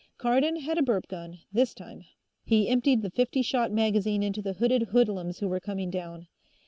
Cardon 0.17 0.55
had 0.61 0.79
a 0.79 0.81
burp 0.81 1.07
gun, 1.07 1.41
this 1.53 1.75
time; 1.75 2.05
he 2.43 2.67
emptied 2.67 3.03
the 3.03 3.11
fifty 3.11 3.43
shot 3.43 3.71
magazine 3.71 4.23
into 4.23 4.41
the 4.41 4.53
hooded 4.53 4.81
hoodlums 4.89 5.37
who 5.41 5.47
were 5.47 5.59
coming 5.59 5.91
down. 5.91 6.27